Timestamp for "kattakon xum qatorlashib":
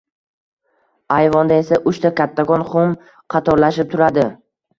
2.21-3.95